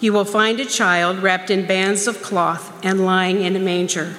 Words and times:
you 0.00 0.12
will 0.12 0.24
find 0.24 0.60
a 0.60 0.64
child 0.64 1.18
wrapped 1.18 1.50
in 1.50 1.66
bands 1.66 2.06
of 2.06 2.22
cloth 2.22 2.84
and 2.84 3.04
lying 3.04 3.42
in 3.42 3.56
a 3.56 3.60
manger. 3.60 4.16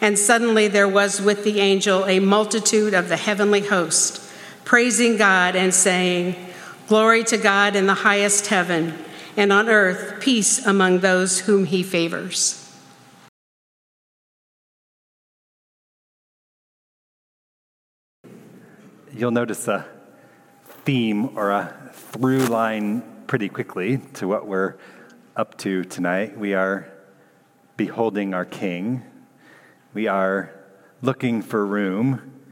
And 0.00 0.18
suddenly 0.18 0.68
there 0.68 0.88
was 0.88 1.20
with 1.20 1.44
the 1.44 1.60
angel 1.60 2.04
a 2.06 2.20
multitude 2.20 2.94
of 2.94 3.08
the 3.08 3.16
heavenly 3.16 3.62
host, 3.62 4.22
praising 4.64 5.16
God 5.16 5.56
and 5.56 5.72
saying, 5.74 6.36
Glory 6.86 7.24
to 7.24 7.36
God 7.36 7.74
in 7.74 7.86
the 7.86 7.94
highest 7.94 8.46
heaven, 8.46 8.94
and 9.36 9.52
on 9.52 9.68
earth 9.68 10.20
peace 10.20 10.64
among 10.64 11.00
those 11.00 11.40
whom 11.40 11.64
he 11.64 11.82
favors. 11.82 12.62
You'll 19.12 19.30
notice 19.30 19.66
a 19.66 19.86
theme 20.84 21.36
or 21.38 21.50
a 21.50 21.90
through 21.94 22.44
line 22.46 23.15
pretty 23.26 23.48
quickly 23.48 23.98
to 24.14 24.28
what 24.28 24.46
we're 24.46 24.76
up 25.34 25.58
to 25.58 25.82
tonight. 25.82 26.38
We 26.38 26.54
are 26.54 26.88
beholding 27.76 28.34
our 28.34 28.44
King. 28.44 29.02
We 29.94 30.06
are 30.06 30.52
looking 31.02 31.42
for 31.42 31.66
room. 31.66 32.44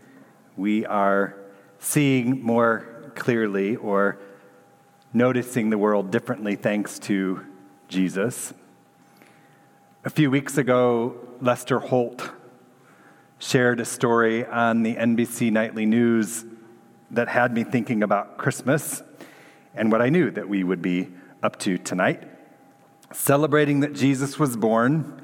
We 0.57 0.85
are 0.85 1.37
seeing 1.79 2.43
more 2.43 3.13
clearly 3.15 3.77
or 3.77 4.19
noticing 5.13 5.71
the 5.71 5.79
world 5.79 6.11
differently 6.11 6.57
thanks 6.57 6.99
to 7.01 7.47
Jesus. 7.87 8.53
A 10.05 10.11
few 10.11 10.29
weeks 10.29 10.59
ago, 10.59 11.17
Lester 11.41 11.79
Holt 11.79 12.33
shared 13.39 13.79
a 13.79 13.85
story 13.85 14.45
on 14.45 14.83
the 14.83 14.97
NBC 14.97 15.53
Nightly 15.53 15.87
News 15.87 16.45
that 17.13 17.29
had 17.29 17.55
me 17.55 17.63
thinking 17.63 18.03
about 18.03 18.39
Christmas 18.39 19.03
and 19.75 19.91
what 19.91 20.03
I 20.03 20.09
knew 20.09 20.31
that 20.31 20.49
we 20.49 20.65
would 20.65 20.83
be 20.83 21.09
up 21.43 21.59
to 21.61 21.79
tonight, 21.79 22.23
celebrating 23.13 23.81
that 23.81 23.95
Jesus 23.95 24.39
was 24.39 24.57
born 24.57 25.21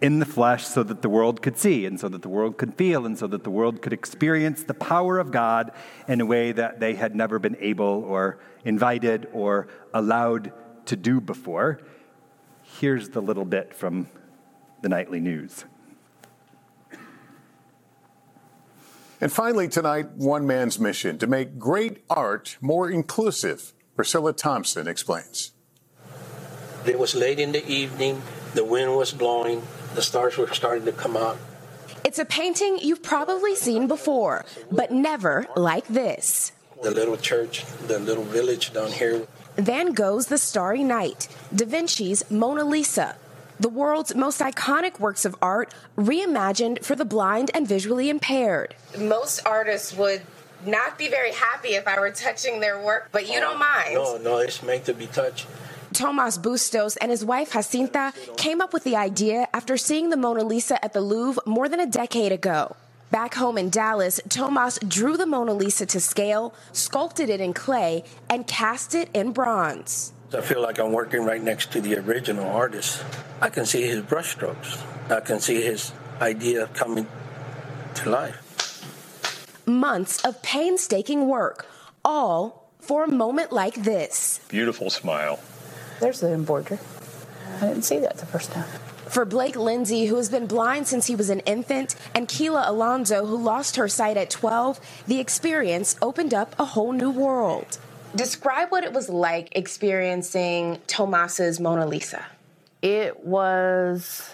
in 0.00 0.18
the 0.18 0.26
flesh 0.26 0.66
so 0.66 0.82
that 0.82 1.02
the 1.02 1.08
world 1.08 1.40
could 1.40 1.56
see 1.56 1.86
and 1.86 1.98
so 1.98 2.08
that 2.08 2.22
the 2.22 2.28
world 2.28 2.58
could 2.58 2.74
feel 2.74 3.06
and 3.06 3.18
so 3.18 3.26
that 3.26 3.44
the 3.44 3.50
world 3.50 3.80
could 3.80 3.92
experience 3.92 4.62
the 4.62 4.74
power 4.74 5.18
of 5.18 5.30
God 5.30 5.72
in 6.08 6.20
a 6.20 6.26
way 6.26 6.52
that 6.52 6.80
they 6.80 6.94
had 6.94 7.14
never 7.14 7.38
been 7.38 7.56
able 7.60 8.04
or 8.04 8.38
invited 8.64 9.28
or 9.32 9.68
allowed 9.92 10.52
to 10.86 10.96
do 10.96 11.20
before. 11.20 11.80
Here's 12.62 13.10
the 13.10 13.22
little 13.22 13.44
bit 13.44 13.74
from 13.74 14.08
the 14.82 14.88
nightly 14.88 15.20
news. 15.20 15.64
And 19.20 19.32
finally, 19.32 19.68
tonight, 19.68 20.10
one 20.16 20.46
man's 20.46 20.78
mission 20.78 21.18
to 21.18 21.26
make 21.26 21.58
great 21.58 22.04
art 22.10 22.58
more 22.60 22.90
inclusive. 22.90 23.72
Priscilla 23.96 24.32
Thompson 24.32 24.88
explains. 24.88 25.52
It 26.86 26.98
was 26.98 27.14
late 27.14 27.38
in 27.38 27.52
the 27.52 27.66
evening, 27.66 28.22
the 28.54 28.64
wind 28.64 28.96
was 28.96 29.12
blowing, 29.12 29.62
the 29.94 30.02
stars 30.02 30.36
were 30.36 30.52
starting 30.52 30.84
to 30.84 30.92
come 30.92 31.16
out. 31.16 31.38
It's 32.04 32.18
a 32.18 32.24
painting 32.24 32.78
you've 32.82 33.02
probably 33.02 33.54
seen 33.54 33.86
before, 33.86 34.44
but 34.70 34.90
never 34.90 35.46
like 35.56 35.86
this. 35.86 36.52
The 36.82 36.90
little 36.90 37.16
church, 37.16 37.64
the 37.86 37.98
little 37.98 38.24
village 38.24 38.72
down 38.72 38.92
here. 38.92 39.26
Van 39.56 39.92
Gogh's 39.92 40.26
The 40.26 40.38
Starry 40.38 40.82
Night, 40.82 41.28
Da 41.54 41.64
Vinci's 41.64 42.28
Mona 42.30 42.64
Lisa, 42.64 43.16
the 43.60 43.68
world's 43.68 44.14
most 44.14 44.40
iconic 44.40 44.98
works 44.98 45.24
of 45.24 45.36
art 45.40 45.72
reimagined 45.96 46.84
for 46.84 46.96
the 46.96 47.04
blind 47.04 47.50
and 47.54 47.66
visually 47.66 48.10
impaired. 48.10 48.74
Most 48.98 49.40
artists 49.46 49.96
would 49.96 50.22
not 50.66 50.98
be 50.98 51.08
very 51.08 51.32
happy 51.32 51.74
if 51.74 51.86
I 51.86 51.98
were 51.98 52.10
touching 52.10 52.60
their 52.60 52.82
work, 52.82 53.08
but 53.12 53.26
you 53.26 53.40
don't 53.40 53.56
oh, 53.56 53.58
mind. 53.58 53.94
No, 53.94 54.18
no, 54.18 54.38
it's 54.38 54.62
meant 54.62 54.84
to 54.86 54.94
be 54.94 55.06
touched. 55.06 55.46
Tomas 55.92 56.38
Bustos 56.38 56.96
and 56.96 57.10
his 57.10 57.24
wife 57.24 57.52
Jacinta 57.52 58.12
came 58.36 58.60
up 58.60 58.72
with 58.72 58.84
the 58.84 58.96
idea 58.96 59.48
after 59.54 59.76
seeing 59.76 60.10
the 60.10 60.16
Mona 60.16 60.42
Lisa 60.42 60.84
at 60.84 60.92
the 60.92 61.00
Louvre 61.00 61.42
more 61.46 61.68
than 61.68 61.80
a 61.80 61.86
decade 61.86 62.32
ago. 62.32 62.74
Back 63.10 63.34
home 63.34 63.56
in 63.56 63.70
Dallas, 63.70 64.20
Tomas 64.28 64.78
drew 64.86 65.16
the 65.16 65.26
Mona 65.26 65.54
Lisa 65.54 65.86
to 65.86 66.00
scale, 66.00 66.52
sculpted 66.72 67.30
it 67.30 67.40
in 67.40 67.54
clay, 67.54 68.02
and 68.28 68.44
cast 68.46 68.94
it 68.94 69.08
in 69.14 69.30
bronze. 69.30 70.12
I 70.36 70.40
feel 70.40 70.60
like 70.60 70.80
I'm 70.80 70.90
working 70.90 71.24
right 71.24 71.40
next 71.40 71.70
to 71.72 71.80
the 71.80 71.96
original 71.96 72.46
artist. 72.46 73.04
I 73.40 73.50
can 73.50 73.66
see 73.66 73.82
his 73.82 74.02
brushstrokes. 74.02 74.82
I 75.08 75.20
can 75.20 75.38
see 75.38 75.62
his 75.62 75.92
idea 76.20 76.66
coming 76.74 77.06
to 77.94 78.10
life 78.10 78.43
months 79.66 80.24
of 80.24 80.42
painstaking 80.42 81.28
work, 81.28 81.66
all 82.04 82.70
for 82.80 83.04
a 83.04 83.08
moment 83.08 83.52
like 83.52 83.74
this. 83.74 84.40
Beautiful 84.48 84.90
smile. 84.90 85.40
There's 86.00 86.20
the 86.20 86.32
embroidery. 86.32 86.78
I 87.60 87.68
didn't 87.68 87.84
see 87.84 87.98
that 87.98 88.18
the 88.18 88.26
first 88.26 88.52
time. 88.52 88.68
For 89.08 89.24
Blake 89.24 89.56
Lindsay, 89.56 90.06
who 90.06 90.16
has 90.16 90.28
been 90.28 90.46
blind 90.46 90.88
since 90.88 91.06
he 91.06 91.14
was 91.14 91.30
an 91.30 91.40
infant, 91.40 91.94
and 92.14 92.26
Keila 92.26 92.68
Alonso, 92.68 93.26
who 93.26 93.36
lost 93.36 93.76
her 93.76 93.86
sight 93.86 94.16
at 94.16 94.30
12, 94.30 94.80
the 95.06 95.20
experience 95.20 95.96
opened 96.02 96.34
up 96.34 96.54
a 96.58 96.64
whole 96.64 96.92
new 96.92 97.10
world. 97.10 97.78
Describe 98.16 98.70
what 98.70 98.84
it 98.84 98.92
was 98.92 99.08
like 99.08 99.48
experiencing 99.56 100.80
Tomas's 100.86 101.60
Mona 101.60 101.86
Lisa. 101.86 102.24
It 102.82 103.24
was 103.24 104.30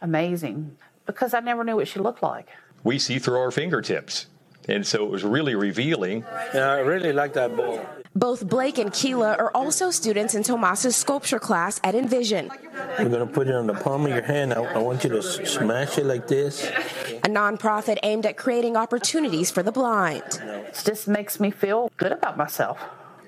amazing 0.00 0.76
because 1.04 1.34
I 1.34 1.40
never 1.40 1.64
knew 1.64 1.76
what 1.76 1.88
she 1.88 1.98
looked 1.98 2.22
like. 2.22 2.48
We 2.84 2.98
see 2.98 3.18
through 3.18 3.38
our 3.38 3.50
fingertips. 3.50 4.26
And 4.68 4.86
so 4.86 5.04
it 5.04 5.10
was 5.10 5.24
really 5.24 5.54
revealing. 5.54 6.24
Yeah, 6.54 6.72
I 6.72 6.78
really 6.78 7.12
like 7.12 7.34
that 7.34 7.56
bowl. 7.56 7.84
Both 8.14 8.48
Blake 8.48 8.78
and 8.78 8.90
Keila 8.90 9.38
are 9.38 9.50
also 9.54 9.90
students 9.90 10.34
in 10.34 10.42
Tomas's 10.42 10.96
sculpture 10.96 11.38
class 11.38 11.80
at 11.84 11.94
Envision. 11.94 12.50
You're 12.98 13.10
going 13.10 13.26
to 13.26 13.32
put 13.32 13.46
it 13.46 13.54
on 13.54 13.66
the 13.66 13.74
palm 13.74 14.06
of 14.06 14.10
your 14.10 14.22
hand. 14.22 14.54
I, 14.54 14.62
I 14.62 14.78
want 14.78 15.04
you 15.04 15.10
to 15.10 15.22
smash 15.22 15.98
it 15.98 16.06
like 16.06 16.26
this. 16.26 16.66
A 16.66 17.28
nonprofit 17.28 17.98
aimed 18.02 18.24
at 18.26 18.36
creating 18.36 18.76
opportunities 18.76 19.50
for 19.50 19.62
the 19.62 19.72
blind. 19.72 20.24
It 20.42 20.82
just 20.84 21.06
makes 21.06 21.38
me 21.38 21.50
feel 21.50 21.90
good 21.98 22.12
about 22.12 22.36
myself. 22.36 22.78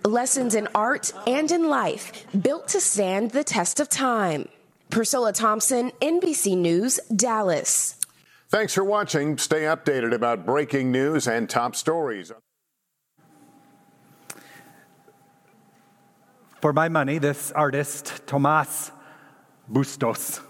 Lessons 0.05 0.55
in 0.55 0.69
art 0.75 1.13
and 1.27 1.51
in 1.51 1.69
life 1.69 2.27
built 2.41 2.69
to 2.69 2.81
stand 2.81 3.33
the 3.33 3.45
test 3.45 3.81
of 3.81 3.89
time. 3.89 4.49
Priscilla 4.91 5.35
Thompson, 5.35 5.91
NBC 6.01 6.57
News, 6.57 6.99
Dallas. 7.15 7.98
Thanks 8.51 8.73
for 8.73 8.83
watching. 8.83 9.37
Stay 9.37 9.65
updated 9.65 10.15
about 10.15 10.47
breaking 10.47 10.91
news 10.91 11.29
and 11.29 11.51
top 11.51 11.77
stories. 11.77 12.33
For 16.63 16.73
my 16.73 16.89
money, 16.89 17.19
this 17.19 17.53
artist, 17.53 18.27
Tomas 18.27 18.91
Bustos, 19.71 20.41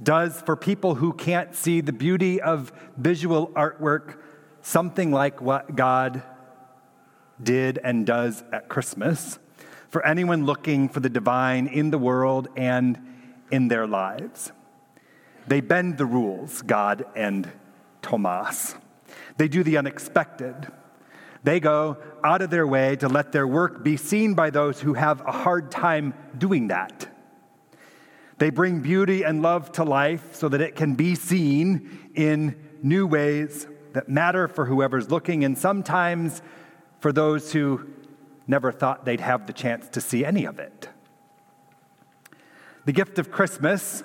does 0.00 0.40
for 0.42 0.54
people 0.54 0.94
who 0.94 1.12
can't 1.12 1.56
see 1.56 1.80
the 1.80 1.92
beauty 1.92 2.40
of 2.40 2.70
visual 2.96 3.48
artwork 3.48 4.20
something 4.62 5.10
like 5.10 5.40
what 5.40 5.74
God 5.74 6.22
did 7.42 7.80
and 7.82 8.06
does 8.06 8.44
at 8.52 8.68
Christmas 8.68 9.40
for 9.88 10.06
anyone 10.06 10.46
looking 10.46 10.88
for 10.88 11.00
the 11.00 11.10
divine 11.10 11.66
in 11.66 11.90
the 11.90 11.98
world 11.98 12.46
and 12.56 12.96
in 13.50 13.66
their 13.66 13.88
lives. 13.88 14.52
They 15.48 15.60
bend 15.60 15.98
the 15.98 16.06
rules, 16.06 16.62
God 16.62 17.06
and 17.16 17.50
Tomas. 18.02 18.74
They 19.38 19.48
do 19.48 19.62
the 19.62 19.78
unexpected. 19.78 20.68
They 21.42 21.60
go 21.60 21.96
out 22.22 22.42
of 22.42 22.50
their 22.50 22.66
way 22.66 22.96
to 22.96 23.08
let 23.08 23.32
their 23.32 23.46
work 23.46 23.82
be 23.82 23.96
seen 23.96 24.34
by 24.34 24.50
those 24.50 24.80
who 24.80 24.94
have 24.94 25.20
a 25.22 25.32
hard 25.32 25.70
time 25.70 26.14
doing 26.36 26.68
that. 26.68 27.08
They 28.38 28.50
bring 28.50 28.80
beauty 28.80 29.22
and 29.22 29.42
love 29.42 29.72
to 29.72 29.84
life 29.84 30.34
so 30.34 30.48
that 30.48 30.60
it 30.60 30.76
can 30.76 30.94
be 30.94 31.14
seen 31.14 32.10
in 32.14 32.56
new 32.82 33.06
ways 33.06 33.66
that 33.94 34.08
matter 34.08 34.46
for 34.48 34.66
whoever's 34.66 35.10
looking, 35.10 35.44
and 35.44 35.56
sometimes 35.56 36.42
for 37.00 37.12
those 37.12 37.52
who 37.52 37.88
never 38.46 38.70
thought 38.70 39.04
they'd 39.04 39.20
have 39.20 39.46
the 39.46 39.52
chance 39.52 39.88
to 39.90 40.00
see 40.00 40.24
any 40.24 40.44
of 40.44 40.58
it. 40.58 40.88
The 42.84 42.92
gift 42.92 43.18
of 43.18 43.30
Christmas, 43.30 44.02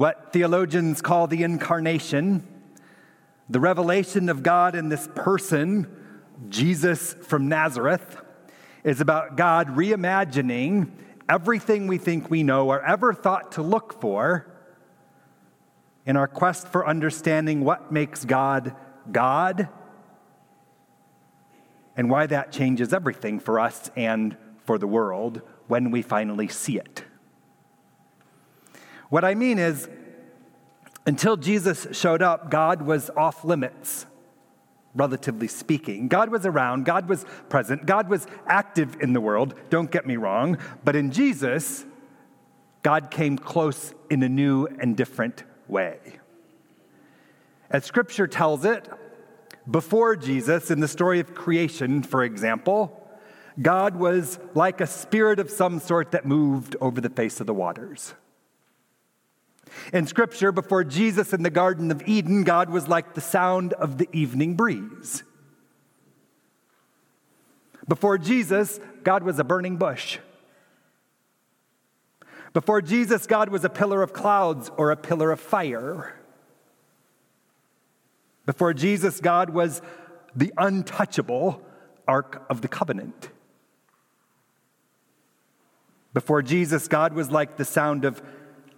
what 0.00 0.32
theologians 0.32 1.02
call 1.02 1.26
the 1.26 1.42
incarnation, 1.42 2.42
the 3.50 3.60
revelation 3.60 4.30
of 4.30 4.42
God 4.42 4.74
in 4.74 4.88
this 4.88 5.06
person, 5.14 5.86
Jesus 6.48 7.12
from 7.12 7.50
Nazareth, 7.50 8.16
is 8.82 9.02
about 9.02 9.36
God 9.36 9.76
reimagining 9.76 10.90
everything 11.28 11.86
we 11.86 11.98
think 11.98 12.30
we 12.30 12.42
know 12.42 12.68
or 12.70 12.82
ever 12.82 13.12
thought 13.12 13.52
to 13.52 13.62
look 13.62 14.00
for 14.00 14.50
in 16.06 16.16
our 16.16 16.26
quest 16.26 16.66
for 16.68 16.88
understanding 16.88 17.62
what 17.62 17.92
makes 17.92 18.24
God 18.24 18.74
God 19.12 19.68
and 21.94 22.08
why 22.08 22.24
that 22.24 22.52
changes 22.52 22.94
everything 22.94 23.38
for 23.38 23.60
us 23.60 23.90
and 23.96 24.34
for 24.64 24.78
the 24.78 24.86
world 24.86 25.42
when 25.66 25.90
we 25.90 26.00
finally 26.00 26.48
see 26.48 26.78
it. 26.78 27.04
What 29.10 29.24
I 29.24 29.34
mean 29.34 29.58
is, 29.58 29.88
until 31.04 31.36
Jesus 31.36 31.86
showed 31.92 32.22
up, 32.22 32.50
God 32.50 32.82
was 32.82 33.10
off 33.16 33.44
limits, 33.44 34.06
relatively 34.94 35.48
speaking. 35.48 36.08
God 36.08 36.30
was 36.30 36.46
around, 36.46 36.84
God 36.84 37.08
was 37.08 37.24
present, 37.48 37.86
God 37.86 38.08
was 38.08 38.26
active 38.46 38.96
in 39.00 39.12
the 39.12 39.20
world, 39.20 39.54
don't 39.68 39.90
get 39.90 40.06
me 40.06 40.16
wrong, 40.16 40.58
but 40.84 40.96
in 40.96 41.10
Jesus, 41.10 41.84
God 42.82 43.10
came 43.10 43.36
close 43.36 43.92
in 44.08 44.22
a 44.22 44.28
new 44.28 44.66
and 44.66 44.96
different 44.96 45.42
way. 45.68 45.98
As 47.68 47.84
scripture 47.84 48.26
tells 48.26 48.64
it, 48.64 48.88
before 49.70 50.16
Jesus, 50.16 50.70
in 50.70 50.80
the 50.80 50.88
story 50.88 51.20
of 51.20 51.34
creation, 51.34 52.02
for 52.02 52.24
example, 52.24 52.96
God 53.60 53.96
was 53.96 54.38
like 54.54 54.80
a 54.80 54.86
spirit 54.86 55.38
of 55.38 55.50
some 55.50 55.80
sort 55.80 56.12
that 56.12 56.24
moved 56.24 56.76
over 56.80 57.00
the 57.00 57.10
face 57.10 57.40
of 57.40 57.46
the 57.46 57.54
waters. 57.54 58.14
In 59.92 60.06
Scripture, 60.06 60.52
before 60.52 60.84
Jesus 60.84 61.32
in 61.32 61.42
the 61.42 61.50
Garden 61.50 61.90
of 61.90 62.02
Eden, 62.06 62.44
God 62.44 62.70
was 62.70 62.88
like 62.88 63.14
the 63.14 63.20
sound 63.20 63.72
of 63.74 63.98
the 63.98 64.08
evening 64.12 64.54
breeze. 64.54 65.22
Before 67.88 68.18
Jesus, 68.18 68.78
God 69.02 69.22
was 69.22 69.38
a 69.38 69.44
burning 69.44 69.76
bush. 69.76 70.18
Before 72.52 72.82
Jesus, 72.82 73.26
God 73.26 73.48
was 73.48 73.64
a 73.64 73.68
pillar 73.68 74.02
of 74.02 74.12
clouds 74.12 74.70
or 74.76 74.90
a 74.90 74.96
pillar 74.96 75.30
of 75.30 75.40
fire. 75.40 76.14
Before 78.46 78.74
Jesus, 78.74 79.20
God 79.20 79.50
was 79.50 79.82
the 80.34 80.52
untouchable 80.56 81.62
Ark 82.08 82.44
of 82.50 82.60
the 82.60 82.68
Covenant. 82.68 83.30
Before 86.12 86.42
Jesus, 86.42 86.88
God 86.88 87.12
was 87.12 87.30
like 87.30 87.56
the 87.56 87.64
sound 87.64 88.04
of 88.04 88.20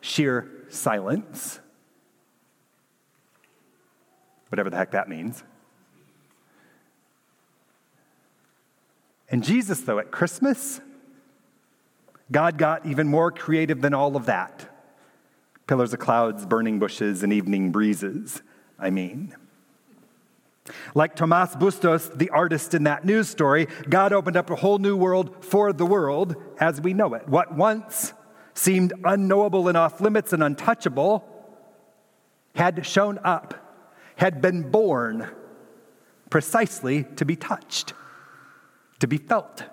sheer 0.03 0.51
silence, 0.73 1.61
whatever 4.49 4.71
the 4.71 4.77
heck 4.77 4.93
that 4.93 5.09
means. 5.09 5.43
And 9.29 9.43
Jesus, 9.43 9.81
though, 9.81 9.99
at 9.99 10.11
Christmas, 10.11 10.81
God 12.31 12.59
got 12.59 12.87
even 12.87 13.09
more 13.09 13.31
creative 13.31 13.81
than 13.81 13.95
all 13.95 14.17
of 14.17 14.27
that 14.27 14.69
pillars 15.67 15.95
of 15.95 16.01
clouds, 16.01 16.45
burning 16.45 16.79
bushes, 16.79 17.23
and 17.23 17.33
evening 17.33 17.71
breezes, 17.71 18.43
I 18.79 18.91
mean. 18.91 19.35
Like 20.95 21.17
Tomas 21.17 21.57
Bustos, 21.57 22.11
the 22.15 22.29
artist 22.31 22.75
in 22.75 22.85
that 22.85 23.05
news 23.05 23.29
story, 23.29 23.69
God 23.89 24.13
opened 24.13 24.37
up 24.37 24.51
a 24.51 24.57
whole 24.57 24.79
new 24.79 24.97
world 24.97 25.45
for 25.45 25.73
the 25.73 25.87
world 25.87 26.37
as 26.59 26.81
we 26.81 26.93
know 26.93 27.15
it. 27.15 27.27
What 27.29 27.55
once 27.55 28.13
seemed 28.55 28.93
unknowable 29.05 29.69
and 29.69 29.77
off 29.77 30.01
limits 30.01 30.33
and 30.33 30.43
untouchable 30.43 31.29
had 32.55 32.85
shown 32.87 33.19
up, 33.25 33.55
had 34.17 34.41
been 34.41 34.71
born 34.71 35.29
precisely 36.31 37.05
to 37.17 37.25
be 37.25 37.37
touched, 37.37 37.95
to 38.99 39.07
be 39.07 39.19
felt, 39.19 39.65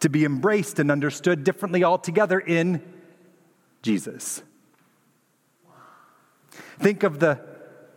to 0.00 0.08
be 0.08 0.24
embraced 0.24 0.78
and 0.78 0.90
understood 0.90 1.44
differently 1.44 1.84
altogether 1.84 2.38
in 2.38 2.82
Jesus. 3.82 4.42
Think 6.78 7.02
of 7.02 7.18
the 7.18 7.40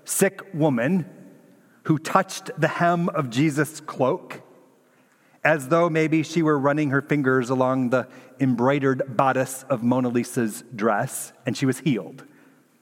sick 0.05 0.41
woman 0.53 1.05
who 1.83 1.97
touched 1.97 2.51
the 2.57 2.67
hem 2.67 3.09
of 3.09 3.29
Jesus' 3.29 3.79
cloak 3.81 4.41
as 5.43 5.67
though 5.67 5.89
maybe 5.89 6.23
she 6.23 6.41
were 6.41 6.57
running 6.57 6.89
her 6.89 7.01
fingers 7.01 7.49
along 7.49 7.89
the 7.89 8.07
embroidered 8.39 9.03
bodice 9.15 9.63
of 9.69 9.83
Mona 9.83 10.09
Lisa's 10.09 10.63
dress 10.75 11.33
and 11.45 11.57
she 11.57 11.65
was 11.65 11.79
healed 11.79 12.23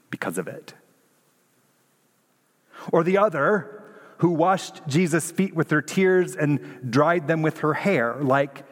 because 0.09 0.37
of 0.37 0.47
it. 0.47 0.73
Or 2.91 3.03
the 3.03 3.17
other 3.17 3.83
who 4.17 4.29
washed 4.29 4.81
Jesus' 4.87 5.31
feet 5.31 5.55
with 5.55 5.71
her 5.71 5.81
tears 5.81 6.35
and 6.35 6.91
dried 6.91 7.27
them 7.27 7.41
with 7.41 7.59
her 7.59 7.73
hair, 7.73 8.17
like 8.21 8.63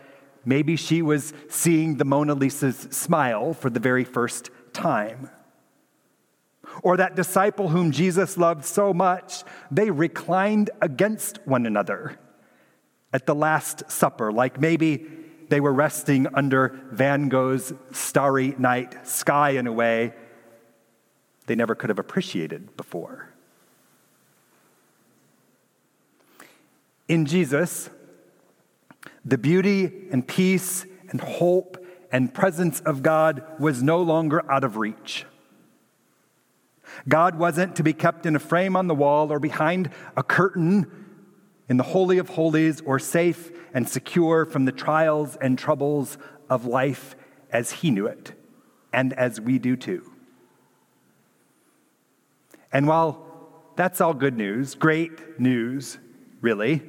maybe 0.45 0.75
she 0.75 1.01
was 1.01 1.33
seeing 1.47 1.97
the 1.97 2.05
Mona 2.05 2.35
Lisa's 2.35 2.87
smile 2.91 3.53
for 3.53 3.69
the 3.69 3.79
very 3.79 4.03
first 4.03 4.51
time 4.73 5.29
or 6.83 6.97
that 6.97 7.15
disciple 7.15 7.69
whom 7.69 7.91
Jesus 7.91 8.37
loved 8.37 8.63
so 8.65 8.93
much, 8.93 9.43
they 9.71 9.89
reclined 9.89 10.69
against 10.81 11.39
one 11.45 11.65
another 11.65 12.17
at 13.11 13.25
the 13.25 13.35
Last 13.35 13.89
Supper, 13.89 14.31
like 14.31 14.59
maybe 14.59 15.05
they 15.49 15.59
were 15.59 15.73
resting 15.73 16.27
under 16.33 16.79
Van 16.91 17.27
Gogh's 17.27 17.73
starry 17.91 18.55
night 18.57 19.07
sky 19.07 19.51
in 19.51 19.67
a 19.67 19.71
way 19.71 20.13
they 21.47 21.55
never 21.55 21.73
could 21.73 21.89
have 21.89 21.99
appreciated 21.99 22.77
before. 22.77 23.29
In 27.07 27.25
Jesus, 27.25 27.89
the 29.25 29.37
beauty 29.37 29.91
and 30.11 30.27
peace 30.27 30.85
and 31.09 31.19
hope 31.19 31.83
and 32.11 32.31
presence 32.31 32.79
of 32.81 33.01
God 33.01 33.43
was 33.59 33.81
no 33.81 34.01
longer 34.01 34.49
out 34.51 34.63
of 34.63 34.77
reach. 34.77 35.25
God 37.07 37.37
wasn't 37.37 37.75
to 37.77 37.83
be 37.83 37.93
kept 37.93 38.25
in 38.25 38.35
a 38.35 38.39
frame 38.39 38.75
on 38.75 38.87
the 38.87 38.95
wall 38.95 39.31
or 39.31 39.39
behind 39.39 39.89
a 40.15 40.21
curtain 40.21 41.08
in 41.69 41.77
the 41.77 41.83
Holy 41.83 42.17
of 42.17 42.29
Holies 42.29 42.81
or 42.81 42.99
safe 42.99 43.51
and 43.73 43.87
secure 43.87 44.45
from 44.45 44.65
the 44.65 44.71
trials 44.71 45.37
and 45.37 45.57
troubles 45.57 46.17
of 46.49 46.65
life 46.65 47.15
as 47.51 47.71
He 47.71 47.91
knew 47.91 48.07
it, 48.07 48.33
and 48.91 49.13
as 49.13 49.39
we 49.39 49.59
do 49.59 49.75
too. 49.75 50.11
And 52.73 52.87
while 52.87 53.25
that's 53.75 54.01
all 54.01 54.13
good 54.13 54.35
news, 54.35 54.75
great 54.75 55.39
news, 55.39 55.99
really, 56.41 56.81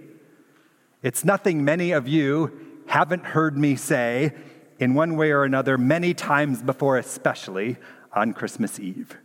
it's 1.03 1.25
nothing 1.25 1.65
many 1.65 1.93
of 1.93 2.09
you 2.09 2.83
haven't 2.87 3.25
heard 3.25 3.57
me 3.57 3.77
say 3.77 4.33
in 4.79 4.95
one 4.95 5.17
way 5.17 5.31
or 5.31 5.45
another 5.45 5.79
many 5.79 6.13
times 6.15 6.63
before, 6.63 6.99
especially 6.99 7.77
on 8.13 8.33
Christmas 8.33 8.81
Eve. 8.81 9.17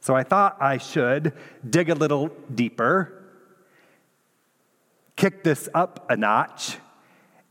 So 0.00 0.14
I 0.14 0.22
thought 0.22 0.56
I 0.60 0.78
should 0.78 1.32
dig 1.68 1.90
a 1.90 1.94
little 1.94 2.30
deeper, 2.54 3.25
kick 5.16 5.42
this 5.42 5.68
up 5.74 6.06
a 6.10 6.16
notch, 6.16 6.78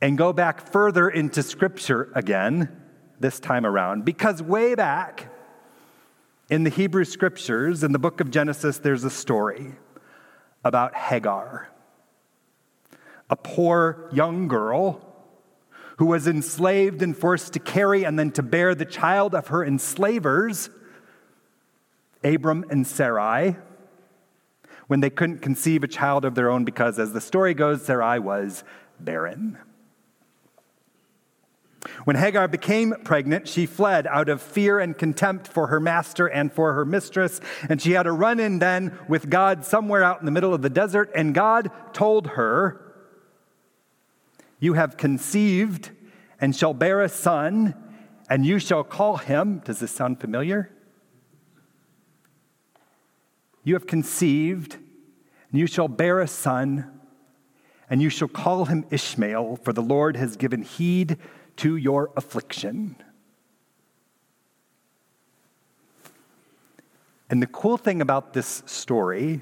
and 0.01 0.17
go 0.17 0.31
back 0.31 0.71
further 0.71 1.09
into 1.09 1.41
Scripture 1.41 2.11
again 2.13 2.81
this 3.19 3.39
time 3.39 3.65
around. 3.65 4.05
Because 4.05 4.41
way 4.41 4.75
back 4.75 5.33
in 6.49 6.63
the 6.63 6.69
Hebrew 6.69 7.05
Scriptures, 7.05 7.83
in 7.83 7.91
the 7.91 7.99
book 7.99 8.19
of 8.19 8.29
Genesis, 8.29 8.77
there's 8.77 9.03
a 9.03 9.09
story 9.09 9.73
about 10.63 10.95
Hagar, 10.95 11.69
a 13.29 13.35
poor 13.35 14.09
young 14.13 14.47
girl 14.47 15.01
who 15.97 16.05
was 16.05 16.27
enslaved 16.27 17.01
and 17.01 17.17
forced 17.17 17.53
to 17.53 17.59
carry 17.59 18.03
and 18.03 18.19
then 18.19 18.29
to 18.31 18.43
bear 18.43 18.75
the 18.75 18.85
child 18.85 19.33
of 19.33 19.47
her 19.47 19.65
enslavers, 19.65 20.69
Abram 22.23 22.65
and 22.69 22.85
Sarai, 22.85 23.55
when 24.87 24.99
they 24.99 25.09
couldn't 25.09 25.39
conceive 25.39 25.83
a 25.83 25.87
child 25.87 26.25
of 26.25 26.35
their 26.35 26.49
own 26.49 26.63
because, 26.65 26.99
as 26.99 27.13
the 27.13 27.21
story 27.21 27.53
goes, 27.53 27.83
Sarai 27.83 28.19
was 28.19 28.63
barren. 28.99 29.57
When 32.03 32.15
Hagar 32.15 32.47
became 32.47 32.95
pregnant, 33.03 33.47
she 33.47 33.65
fled 33.65 34.07
out 34.07 34.29
of 34.29 34.41
fear 34.41 34.79
and 34.79 34.97
contempt 34.97 35.47
for 35.47 35.67
her 35.67 35.79
master 35.79 36.27
and 36.27 36.51
for 36.51 36.73
her 36.73 36.85
mistress. 36.85 37.39
And 37.69 37.81
she 37.81 37.91
had 37.91 38.07
a 38.07 38.11
run 38.11 38.39
in 38.39 38.59
then 38.59 38.97
with 39.07 39.29
God 39.29 39.65
somewhere 39.65 40.03
out 40.03 40.19
in 40.19 40.25
the 40.25 40.31
middle 40.31 40.53
of 40.53 40.61
the 40.61 40.69
desert. 40.69 41.11
And 41.15 41.33
God 41.33 41.71
told 41.93 42.27
her, 42.27 42.81
You 44.59 44.73
have 44.73 44.97
conceived 44.97 45.91
and 46.41 46.55
shall 46.55 46.73
bear 46.73 47.01
a 47.01 47.09
son, 47.09 47.75
and 48.29 48.45
you 48.45 48.59
shall 48.59 48.83
call 48.83 49.17
him. 49.17 49.59
Does 49.63 49.79
this 49.79 49.91
sound 49.91 50.19
familiar? 50.19 50.74
You 53.65 53.73
have 53.73 53.87
conceived, 53.87 54.75
and 54.75 55.59
you 55.59 55.65
shall 55.67 55.87
bear 55.87 56.21
a 56.21 56.27
son, 56.27 57.01
and 57.89 58.01
you 58.01 58.09
shall 58.09 58.27
call 58.27 58.65
him 58.65 58.85
Ishmael, 58.91 59.57
for 59.57 59.73
the 59.73 59.81
Lord 59.81 60.15
has 60.15 60.37
given 60.37 60.61
heed 60.61 61.17
to 61.57 61.75
your 61.75 62.11
affliction. 62.15 62.95
And 67.27 67.41
the 67.41 67.47
cool 67.47 67.77
thing 67.77 68.01
about 68.01 68.33
this 68.33 68.61
story, 68.67 69.41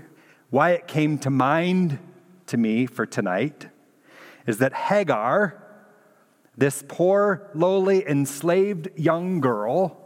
why 0.49 0.71
it 0.71 0.87
came 0.87 1.17
to 1.19 1.29
mind 1.29 1.99
to 2.47 2.55
me 2.55 2.85
for 2.85 3.05
tonight, 3.05 3.67
is 4.47 4.59
that 4.59 4.73
Hagar, 4.73 5.61
this 6.57 6.81
poor, 6.87 7.49
lowly, 7.53 8.07
enslaved 8.07 8.87
young 8.95 9.41
girl, 9.41 10.02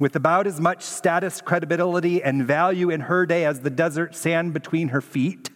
with 0.00 0.16
about 0.16 0.46
as 0.46 0.58
much 0.58 0.82
status, 0.82 1.42
credibility, 1.42 2.22
and 2.22 2.44
value 2.44 2.88
in 2.88 3.02
her 3.02 3.26
day 3.26 3.44
as 3.44 3.60
the 3.60 3.70
desert 3.70 4.16
sand 4.16 4.54
between 4.54 4.88
her 4.88 5.02
feet, 5.02 5.50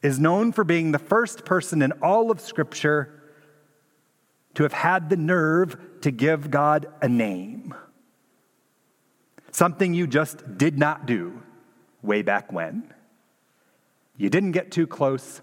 is 0.00 0.20
known 0.20 0.52
for 0.52 0.62
being 0.62 0.92
the 0.92 0.98
first 0.98 1.44
person 1.44 1.82
in 1.82 1.90
all 2.00 2.30
of 2.30 2.40
Scripture 2.40 3.20
to 4.54 4.62
have 4.62 4.72
had 4.72 5.10
the 5.10 5.16
nerve 5.16 5.76
to 6.02 6.12
give 6.12 6.52
God 6.52 6.86
a 7.02 7.08
name. 7.08 7.74
Something 9.50 9.92
you 9.92 10.06
just 10.06 10.56
did 10.56 10.78
not 10.78 11.06
do 11.06 11.42
way 12.00 12.22
back 12.22 12.52
when. 12.52 12.94
You 14.16 14.30
didn't 14.30 14.52
get 14.52 14.70
too 14.70 14.86
close, 14.86 15.40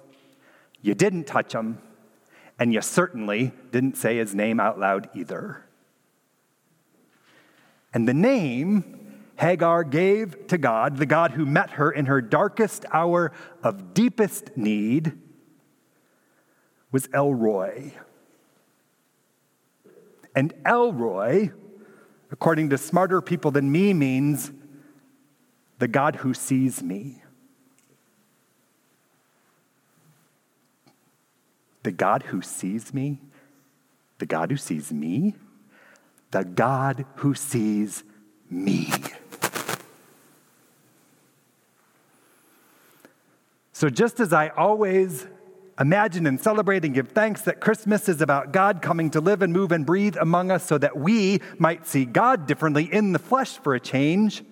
you 0.81 0.95
didn't 0.95 1.25
touch 1.25 1.53
him, 1.53 1.79
and 2.57 2.73
you 2.73 2.81
certainly 2.81 3.51
didn't 3.71 3.97
say 3.97 4.17
his 4.17 4.33
name 4.33 4.61
out 4.61 4.79
loud 4.79 5.09
either. 5.13 5.65
And 7.93 8.07
the 8.07 8.13
name 8.13 9.01
Hagar 9.37 9.83
gave 9.83 10.47
to 10.47 10.57
God, 10.57 10.97
the 10.97 11.05
God 11.05 11.31
who 11.31 11.45
met 11.45 11.71
her 11.71 11.91
in 11.91 12.05
her 12.05 12.21
darkest 12.21 12.85
hour 12.91 13.31
of 13.63 13.93
deepest 13.93 14.55
need, 14.55 15.13
was 16.91 17.09
El 17.13 17.33
Roi. 17.33 17.93
And 20.35 20.53
El 20.65 20.93
Roi, 20.93 21.51
according 22.31 22.69
to 22.69 22.77
smarter 22.77 23.21
people 23.21 23.51
than 23.51 23.71
me, 23.71 23.93
means 23.93 24.51
the 25.79 25.87
God 25.87 26.17
who 26.17 26.33
sees 26.33 26.83
me. 26.83 27.23
The 31.83 31.91
God 31.91 32.23
who 32.23 32.41
sees 32.43 32.93
me? 32.93 33.19
The 34.19 34.27
God 34.27 34.51
who 34.51 34.57
sees 34.57 34.91
me? 34.91 35.33
The 36.31 36.43
God 36.43 37.05
who 37.15 37.33
sees 37.33 38.03
me. 38.49 38.91
So, 43.73 43.89
just 43.89 44.19
as 44.19 44.31
I 44.31 44.49
always 44.49 45.25
imagine 45.79 46.27
and 46.27 46.39
celebrate 46.39 46.85
and 46.85 46.93
give 46.93 47.09
thanks 47.09 47.41
that 47.43 47.59
Christmas 47.59 48.07
is 48.07 48.21
about 48.21 48.53
God 48.53 48.81
coming 48.81 49.09
to 49.11 49.19
live 49.19 49.41
and 49.41 49.51
move 49.51 49.71
and 49.71 49.85
breathe 49.85 50.15
among 50.17 50.51
us 50.51 50.63
so 50.63 50.77
that 50.77 50.95
we 50.97 51.41
might 51.57 51.87
see 51.87 52.05
God 52.05 52.45
differently 52.45 52.85
in 52.91 53.11
the 53.11 53.19
flesh 53.19 53.57
for 53.57 53.73
a 53.73 53.79
change, 53.79 54.43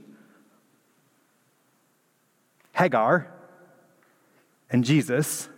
Hagar 2.74 3.32
and 4.70 4.84
Jesus 4.84 5.50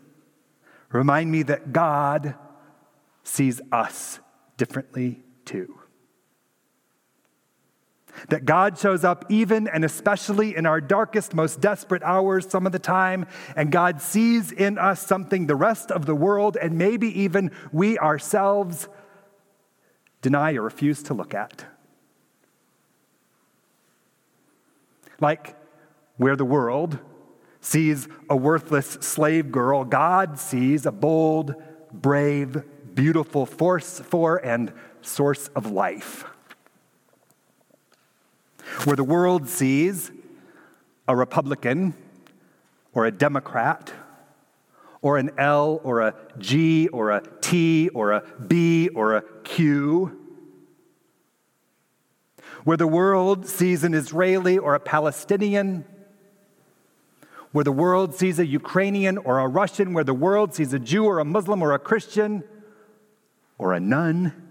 remind 0.91 1.31
me 1.31 1.43
that 1.43 1.71
God 1.71 2.35
sees 3.23 3.61
us 3.71 4.19
differently 4.57 5.21
too. 5.45 5.80
That 8.29 8.45
God 8.45 8.77
shows 8.77 9.03
up 9.03 9.25
even 9.29 9.67
and 9.67 9.85
especially 9.85 10.55
in 10.55 10.65
our 10.65 10.81
darkest, 10.81 11.33
most 11.33 11.61
desperate 11.61 12.03
hours 12.03 12.47
some 12.49 12.65
of 12.65 12.71
the 12.71 12.79
time, 12.79 13.27
and 13.55 13.71
God 13.71 14.01
sees 14.01 14.51
in 14.51 14.77
us 14.77 15.05
something 15.05 15.47
the 15.47 15.55
rest 15.55 15.91
of 15.91 16.05
the 16.05 16.15
world 16.15 16.57
and 16.57 16.77
maybe 16.77 17.07
even 17.21 17.51
we 17.71 17.97
ourselves 17.97 18.87
deny 20.21 20.53
or 20.53 20.61
refuse 20.61 21.03
to 21.03 21.13
look 21.13 21.33
at. 21.33 21.65
Like 25.19 25.55
where 26.17 26.35
the 26.35 26.45
world 26.45 26.99
sees 27.59 28.07
a 28.29 28.35
worthless 28.35 28.87
slave 29.01 29.51
girl, 29.51 29.83
God 29.85 30.39
sees 30.39 30.85
a 30.85 30.91
bold, 30.91 31.55
brave, 31.91 32.63
beautiful 32.95 33.45
force 33.45 33.99
for 33.99 34.37
and 34.37 34.73
source 35.01 35.47
of 35.49 35.71
life 35.71 36.25
where 38.83 38.95
the 38.95 39.03
world 39.03 39.47
sees 39.47 40.11
a 41.07 41.15
Republican 41.15 41.93
or 42.93 43.05
a 43.05 43.11
Democrat 43.11 43.91
or 45.01 45.17
an 45.17 45.31
L 45.37 45.81
or 45.83 46.01
a 46.01 46.15
G 46.37 46.87
or 46.89 47.11
a 47.11 47.23
T 47.41 47.89
or 47.89 48.11
a 48.11 48.23
B 48.47 48.89
or 48.89 49.15
a 49.15 49.23
Q. 49.43 50.17
Where 52.63 52.77
the 52.77 52.87
world 52.87 53.47
sees 53.47 53.83
an 53.83 53.93
Israeli 53.93 54.57
or 54.57 54.75
a 54.75 54.79
Palestinian. 54.79 55.85
Where 57.51 57.63
the 57.63 57.71
world 57.71 58.15
sees 58.15 58.39
a 58.39 58.45
Ukrainian 58.45 59.17
or 59.17 59.39
a 59.39 59.47
Russian. 59.47 59.93
Where 59.93 60.03
the 60.03 60.13
world 60.13 60.53
sees 60.53 60.71
a 60.73 60.79
Jew 60.79 61.05
or 61.05 61.19
a 61.19 61.25
Muslim 61.25 61.61
or 61.61 61.73
a 61.73 61.79
Christian 61.79 62.43
or 63.57 63.73
a 63.73 63.79
nun. 63.79 64.50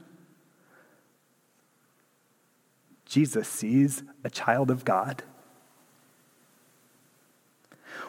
Jesus 3.11 3.49
sees 3.49 4.05
a 4.23 4.31
child 4.31 4.71
of 4.71 4.85
God. 4.85 5.25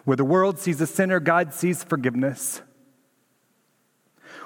Where 0.05 0.15
the 0.15 0.23
world 0.23 0.59
sees 0.59 0.79
a 0.79 0.85
sinner, 0.85 1.19
God 1.19 1.55
sees 1.55 1.83
forgiveness. 1.83 2.61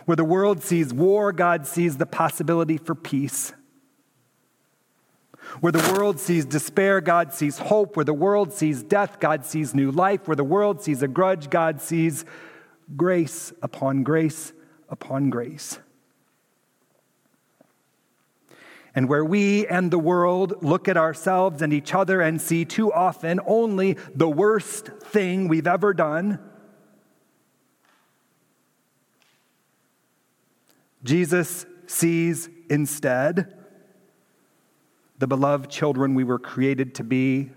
Where 0.06 0.16
the 0.16 0.24
world 0.24 0.64
sees 0.64 0.94
war, 0.94 1.34
God 1.34 1.68
sees 1.68 1.98
the 1.98 2.06
possibility 2.06 2.78
for 2.78 2.96
peace. 2.96 3.52
Where 5.60 5.74
the 5.74 5.94
world 5.94 6.22
sees 6.22 6.46
despair, 6.46 7.02
God 7.02 7.34
sees 7.34 7.58
hope. 7.58 7.98
Where 7.98 8.06
the 8.06 8.14
world 8.14 8.54
sees 8.54 8.82
death, 8.82 9.20
God 9.20 9.46
sees 9.46 9.76
new 9.76 9.92
life. 9.92 10.26
Where 10.26 10.38
the 10.38 10.46
world 10.46 10.82
sees 10.82 11.04
a 11.04 11.10
grudge, 11.10 11.50
God 11.50 11.82
sees 11.82 12.24
grace 12.96 13.52
upon 13.62 14.04
grace 14.04 14.54
upon 14.90 15.30
grace 15.30 15.80
and 18.96 19.10
where 19.10 19.26
we 19.26 19.68
and 19.68 19.92
the 19.92 20.00
world 20.00 20.64
look 20.64 20.88
at 20.88 20.96
ourselves 20.96 21.62
and 21.62 21.74
each 21.74 21.94
other 21.94 22.22
and 22.22 22.42
see 22.42 22.64
too 22.64 22.92
often 22.94 23.42
only 23.46 23.98
the 24.16 24.30
worst 24.30 24.88
thing 24.88 25.50
we've 25.50 25.68
ever 25.68 25.94
done, 25.94 26.40
Jesus 31.04 31.66
sees 31.86 32.50
instead 32.70 33.54
the 35.20 35.28
beloved 35.28 35.70
children 35.70 36.16
we 36.16 36.24
were 36.24 36.40
created 36.40 36.96
to 36.96 37.04
be, 37.04 37.52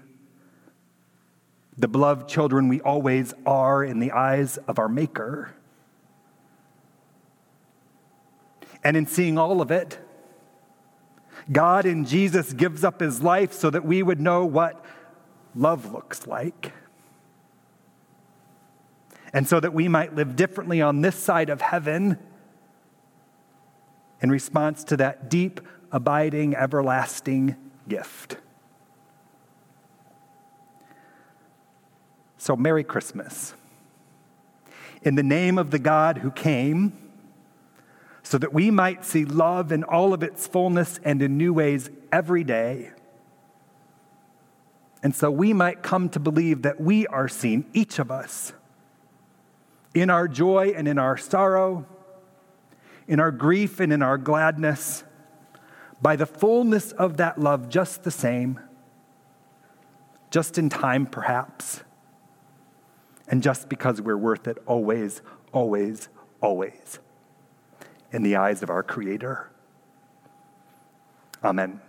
the 1.77 1.89
beloved 1.89 2.29
children 2.29 2.69
we 2.69 2.81
always 2.81 3.33
are 3.47 3.85
in 3.85 4.01
the 4.01 4.11
eyes 4.11 4.59
of 4.69 4.79
our 4.79 4.89
Maker. 4.89 5.55
And 8.83 8.97
in 8.97 9.07
seeing 9.07 9.39
all 9.39 9.61
of 9.61 9.71
it, 9.71 9.99
God 11.51 11.87
in 11.87 12.05
Jesus 12.05 12.53
gives 12.53 12.85
up 12.85 13.01
his 13.01 13.23
life 13.23 13.53
so 13.53 13.71
that 13.71 13.85
we 13.85 14.03
would 14.03 14.21
know 14.21 14.45
what 14.45 14.85
love 15.55 15.93
looks 15.93 16.27
like. 16.27 16.73
And 19.33 19.47
so 19.47 19.61
that 19.61 19.75
we 19.75 19.89
might 19.89 20.15
live 20.15 20.37
differently 20.37 20.81
on 20.81 21.01
this 21.01 21.17
side 21.17 21.51
of 21.51 21.61
heaven 21.61 22.19
in 24.21 24.31
response 24.31 24.85
to 24.85 24.97
that 24.99 25.31
deep, 25.31 25.61
abiding, 25.93 26.55
everlasting 26.57 27.57
gift. 27.89 28.37
So, 32.37 32.57
Merry 32.57 32.85
Christmas. 32.85 33.55
In 35.03 35.15
the 35.15 35.23
name 35.23 35.59
of 35.59 35.71
the 35.71 35.79
God 35.79 36.19
who 36.19 36.31
came 36.31 37.08
so 38.29 38.37
that 38.37 38.53
we 38.53 38.71
might 38.71 39.07
see 39.07 39.25
love 39.25 39.73
in 39.73 39.83
all 39.83 40.13
of 40.13 40.23
its 40.23 40.47
fullness 40.47 41.01
and 41.03 41.23
in 41.23 41.39
new 41.39 41.51
ways 41.55 41.89
every 42.13 42.45
day. 42.45 42.91
And 45.03 45.17
so 45.17 45.31
we 45.31 45.55
might 45.55 45.83
come 45.83 46.11
to 46.11 46.21
believe 46.21 46.61
that 46.61 46.79
we 46.79 47.07
are 47.07 47.27
seen, 47.27 47.65
each 47.73 47.99
of 47.99 48.11
us, 48.11 48.53
in 49.95 50.11
our 50.11 50.29
joy 50.29 50.75
and 50.77 50.87
in 50.87 50.99
our 50.99 51.17
sorrow, 51.17 51.87
in 53.07 53.19
our 53.19 53.31
grief 53.31 53.81
and 53.81 53.95
in 53.95 54.03
our 54.03 54.19
gladness, 54.19 55.05
by 56.03 56.15
the 56.15 56.27
fullness 56.27 56.93
of 56.93 57.17
that 57.17 57.41
love 57.41 57.71
just 57.71 58.05
the 58.05 58.11
same, 58.11 58.61
just 60.31 60.59
in 60.59 60.69
time 60.69 61.07
perhaps, 61.07 61.83
and 63.27 63.43
just 63.43 63.71
because 63.71 64.03
we're 64.03 64.19
worth 64.19 64.47
it 64.47 64.59
always, 64.67 65.23
always, 65.51 66.11
always 66.43 66.99
in 68.13 68.23
the 68.23 68.37
eyes 68.37 68.63
of 68.63 68.71
our 68.71 68.83
Creator. 68.83 69.51
Amen. 71.45 71.81